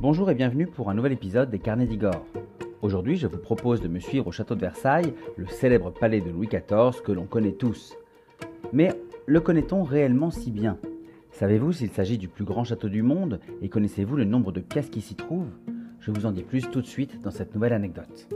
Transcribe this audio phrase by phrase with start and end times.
[0.00, 2.24] Bonjour et bienvenue pour un nouvel épisode des Carnets d'Igor.
[2.82, 6.30] Aujourd'hui, je vous propose de me suivre au château de Versailles, le célèbre palais de
[6.30, 7.96] Louis XIV que l'on connaît tous.
[8.72, 8.90] Mais
[9.26, 10.78] le connaît-on réellement si bien?
[11.32, 14.88] Savez-vous s'il s'agit du plus grand château du monde et connaissez-vous le nombre de pièces
[14.88, 15.50] qui s'y trouvent?
[15.98, 18.28] Je vous en dis plus tout de suite dans cette nouvelle anecdote.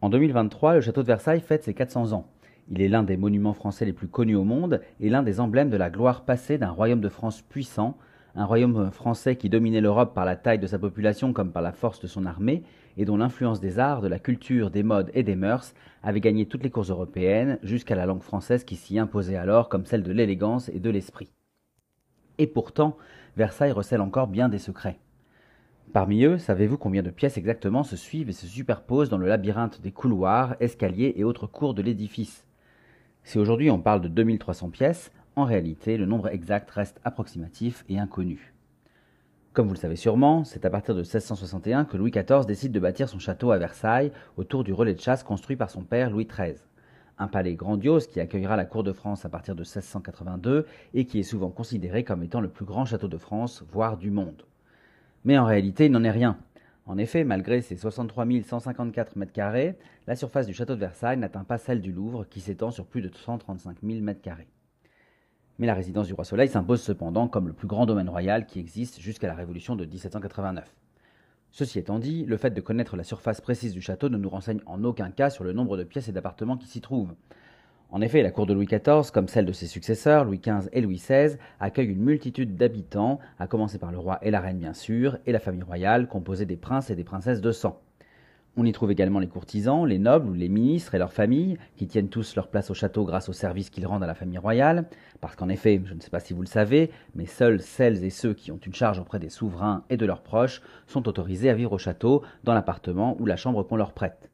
[0.00, 2.30] En 2023, le château de Versailles fête ses 400 ans.
[2.70, 5.70] Il est l'un des monuments français les plus connus au monde et l'un des emblèmes
[5.70, 7.98] de la gloire passée d'un royaume de France puissant,
[8.34, 11.72] un royaume français qui dominait l'Europe par la taille de sa population comme par la
[11.72, 12.62] force de son armée,
[12.96, 16.46] et dont l'influence des arts, de la culture, des modes et des mœurs avait gagné
[16.46, 20.12] toutes les cours européennes, jusqu'à la langue française qui s'y imposait alors comme celle de
[20.12, 21.30] l'élégance et de l'esprit.
[22.38, 22.96] Et pourtant,
[23.36, 24.98] Versailles recèle encore bien des secrets.
[25.92, 29.80] Parmi eux, savez-vous combien de pièces exactement se suivent et se superposent dans le labyrinthe
[29.80, 32.46] des couloirs, escaliers et autres cours de l'édifice?
[33.24, 37.98] Si aujourd'hui on parle de 2300 pièces, en réalité le nombre exact reste approximatif et
[37.98, 38.52] inconnu.
[39.54, 42.80] Comme vous le savez sûrement, c'est à partir de 1661 que Louis XIV décide de
[42.80, 46.26] bâtir son château à Versailles autour du relais de chasse construit par son père Louis
[46.26, 46.56] XIII.
[47.16, 51.20] Un palais grandiose qui accueillera la cour de France à partir de 1682 et qui
[51.20, 54.42] est souvent considéré comme étant le plus grand château de France, voire du monde.
[55.24, 56.36] Mais en réalité, il n'en est rien.
[56.86, 61.44] En effet, malgré ses 63 154 mètres carrés, la surface du château de Versailles n'atteint
[61.44, 64.48] pas celle du Louvre qui s'étend sur plus de 135 000 mètres carrés.
[65.58, 68.58] Mais la résidence du roi Soleil s'impose cependant comme le plus grand domaine royal qui
[68.58, 70.74] existe jusqu'à la Révolution de 1789.
[71.52, 74.60] Ceci étant dit, le fait de connaître la surface précise du château ne nous renseigne
[74.66, 77.14] en aucun cas sur le nombre de pièces et d'appartements qui s'y trouvent.
[77.94, 80.80] En effet, la cour de Louis XIV, comme celle de ses successeurs, Louis XV et
[80.80, 84.72] Louis XVI, accueille une multitude d'habitants, à commencer par le roi et la reine bien
[84.72, 87.80] sûr, et la famille royale, composée des princes et des princesses de sang.
[88.56, 91.86] On y trouve également les courtisans, les nobles ou les ministres et leurs familles, qui
[91.86, 94.86] tiennent tous leur place au château grâce au service qu'ils rendent à la famille royale,
[95.20, 98.10] parce qu'en effet, je ne sais pas si vous le savez, mais seuls celles et
[98.10, 101.54] ceux qui ont une charge auprès des souverains et de leurs proches sont autorisés à
[101.54, 104.32] vivre au château, dans l'appartement ou la chambre qu'on leur prête.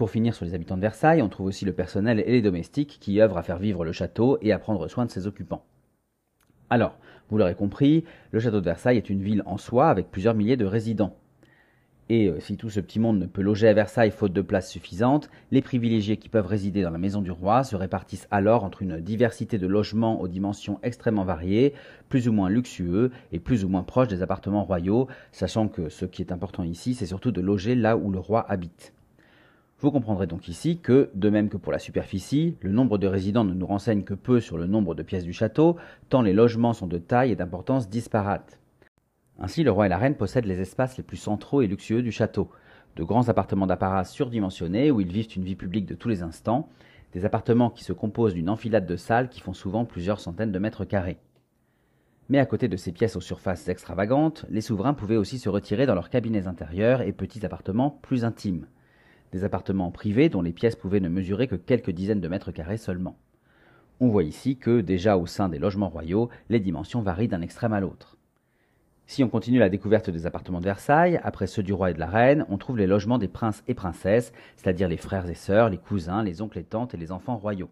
[0.00, 2.96] Pour finir sur les habitants de Versailles, on trouve aussi le personnel et les domestiques
[3.02, 5.62] qui œuvrent à faire vivre le château et à prendre soin de ses occupants.
[6.70, 6.96] Alors,
[7.28, 10.56] vous l'aurez compris, le château de Versailles est une ville en soi avec plusieurs milliers
[10.56, 11.18] de résidents.
[12.08, 14.70] Et euh, si tout ce petit monde ne peut loger à Versailles faute de place
[14.70, 18.80] suffisante, les privilégiés qui peuvent résider dans la maison du roi se répartissent alors entre
[18.80, 21.74] une diversité de logements aux dimensions extrêmement variées,
[22.08, 26.06] plus ou moins luxueux et plus ou moins proches des appartements royaux, sachant que ce
[26.06, 28.94] qui est important ici, c'est surtout de loger là où le roi habite.
[29.80, 33.44] Vous comprendrez donc ici que, de même que pour la superficie, le nombre de résidents
[33.44, 35.76] ne nous renseigne que peu sur le nombre de pièces du château,
[36.10, 38.58] tant les logements sont de taille et d'importance disparates.
[39.38, 42.12] Ainsi, le roi et la reine possèdent les espaces les plus centraux et luxueux du
[42.12, 42.50] château,
[42.96, 46.68] de grands appartements d'apparat surdimensionnés où ils vivent une vie publique de tous les instants,
[47.14, 50.58] des appartements qui se composent d'une enfilade de salles qui font souvent plusieurs centaines de
[50.58, 51.16] mètres carrés.
[52.28, 55.86] Mais à côté de ces pièces aux surfaces extravagantes, les souverains pouvaient aussi se retirer
[55.86, 58.66] dans leurs cabinets intérieurs et petits appartements plus intimes
[59.32, 62.76] des appartements privés dont les pièces pouvaient ne mesurer que quelques dizaines de mètres carrés
[62.76, 63.16] seulement.
[64.00, 67.72] On voit ici que, déjà au sein des logements royaux, les dimensions varient d'un extrême
[67.72, 68.16] à l'autre.
[69.06, 71.98] Si on continue la découverte des appartements de Versailles, après ceux du roi et de
[71.98, 75.68] la reine, on trouve les logements des princes et princesses, c'est-à-dire les frères et sœurs,
[75.68, 77.70] les cousins, les oncles et tantes et les enfants royaux.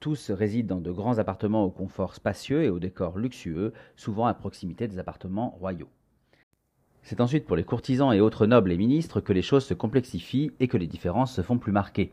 [0.00, 4.32] Tous résident dans de grands appartements au confort spacieux et au décor luxueux, souvent à
[4.32, 5.90] proximité des appartements royaux.
[7.02, 10.52] C'est ensuite pour les courtisans et autres nobles et ministres que les choses se complexifient
[10.60, 12.12] et que les différences se font plus marquées.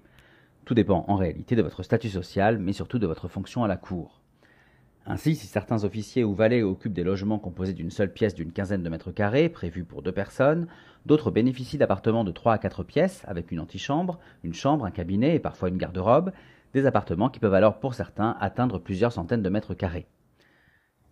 [0.65, 3.77] Tout dépend en réalité de votre statut social, mais surtout de votre fonction à la
[3.77, 4.21] cour.
[5.05, 8.83] Ainsi, si certains officiers ou valets occupent des logements composés d'une seule pièce d'une quinzaine
[8.83, 10.67] de mètres carrés, prévus pour deux personnes,
[11.05, 15.35] d'autres bénéficient d'appartements de trois à quatre pièces, avec une antichambre, une chambre, un cabinet
[15.35, 16.33] et parfois une garde-robe,
[16.73, 20.07] des appartements qui peuvent alors pour certains atteindre plusieurs centaines de mètres carrés.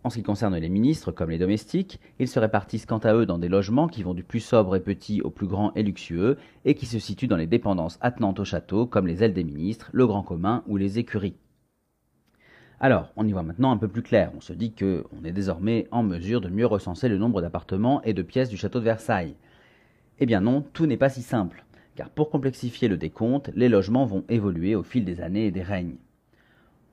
[0.06, 3.26] En ce qui concerne les ministres comme les domestiques, ils se répartissent quant à eux
[3.26, 6.38] dans des logements qui vont du plus sobre et petit au plus grand et luxueux,
[6.64, 9.90] et qui se situent dans les dépendances attenantes au château comme les ailes des ministres,
[9.92, 11.34] le grand commun ou les écuries.
[12.78, 14.30] Alors, on y voit maintenant un peu plus clair.
[14.36, 18.14] On se dit qu'on est désormais en mesure de mieux recenser le nombre d'appartements et
[18.14, 19.34] de pièces du château de Versailles.
[20.20, 21.64] Eh bien non, tout n'est pas si simple,
[21.96, 25.64] car pour complexifier le décompte, les logements vont évoluer au fil des années et des
[25.64, 25.96] règnes.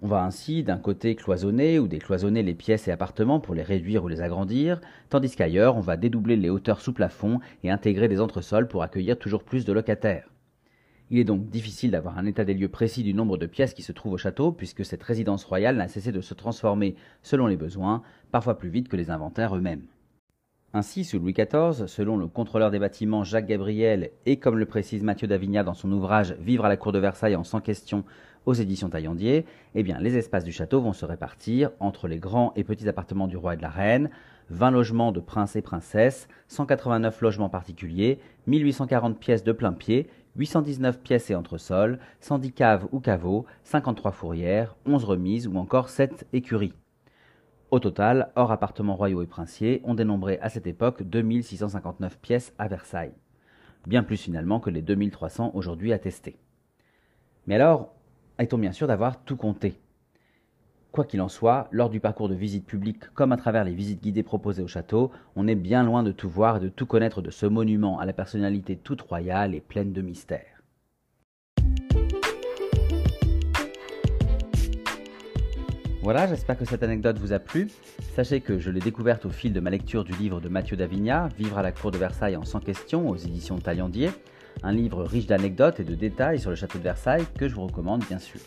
[0.05, 4.03] On va ainsi d'un côté cloisonner ou décloisonner les pièces et appartements pour les réduire
[4.03, 8.19] ou les agrandir, tandis qu'ailleurs on va dédoubler les hauteurs sous plafond et intégrer des
[8.19, 10.27] entresols pour accueillir toujours plus de locataires.
[11.09, 13.81] Il est donc difficile d'avoir un état des lieux précis du nombre de pièces qui
[13.81, 17.55] se trouvent au château, puisque cette résidence royale n'a cessé de se transformer selon les
[17.55, 19.85] besoins, parfois plus vite que les inventaires eux-mêmes.
[20.75, 25.03] Ainsi, sous Louis XIV, selon le contrôleur des bâtiments Jacques Gabriel, et comme le précise
[25.03, 28.03] Mathieu Davignat dans son ouvrage Vivre à la cour de Versailles en sans question,
[28.45, 29.45] aux éditions Taillandier,
[29.75, 33.27] eh bien, les espaces du château vont se répartir entre les grands et petits appartements
[33.27, 34.09] du roi et de la reine,
[34.49, 40.99] 20 logements de princes et princesses, 189 logements particuliers, 1840 pièces de plein pied, 819
[40.99, 46.73] pièces et entresols, 110 caves ou caveaux, 53 fourrières, 11 remises ou encore 7 écuries.
[47.71, 52.67] Au total, hors appartements royaux et princiers, on dénombrait à cette époque 2659 pièces à
[52.67, 53.13] Versailles.
[53.87, 56.37] Bien plus finalement que les 2300 aujourd'hui attestés.
[57.47, 57.93] Mais alors,
[58.39, 59.79] est-on bien sûr d'avoir tout compté
[60.91, 64.01] Quoi qu'il en soit, lors du parcours de visite publique comme à travers les visites
[64.01, 67.21] guidées proposées au château, on est bien loin de tout voir et de tout connaître
[67.21, 70.63] de ce monument à la personnalité toute royale et pleine de mystères.
[76.03, 77.69] Voilà, j'espère que cette anecdote vous a plu.
[78.13, 81.29] Sachez que je l'ai découverte au fil de ma lecture du livre de Mathieu Davigna,
[81.37, 84.09] Vivre à la cour de Versailles en 100 questions aux éditions Taillandier,
[84.61, 87.65] un livre riche d'anecdotes et de détails sur le château de Versailles que je vous
[87.65, 88.39] recommande bien sûr.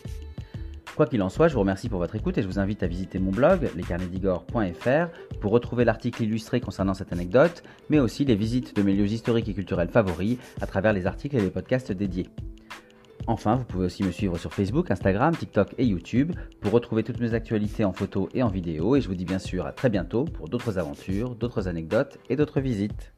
[0.95, 2.87] Quoi qu'il en soit, je vous remercie pour votre écoute et je vous invite à
[2.87, 7.61] visiter mon blog, lescarnetsdigor.fr, pour retrouver l'article illustré concernant cette anecdote,
[7.91, 11.35] mais aussi les visites de mes lieux historiques et culturels favoris à travers les articles
[11.35, 12.27] et les podcasts dédiés.
[13.27, 17.19] Enfin, vous pouvez aussi me suivre sur Facebook, Instagram, TikTok et YouTube pour retrouver toutes
[17.19, 18.95] mes actualités en photo et en vidéo.
[18.95, 22.37] Et je vous dis bien sûr à très bientôt pour d'autres aventures, d'autres anecdotes et
[22.37, 23.13] d'autres visites.